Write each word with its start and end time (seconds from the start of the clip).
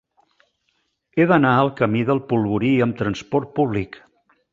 He 1.17 1.27
d'anar 1.31 1.51
al 1.57 1.69
camí 1.81 2.01
del 2.07 2.21
Polvorí 2.31 2.71
amb 2.87 2.97
trasport 3.03 3.53
públic. 3.61 4.01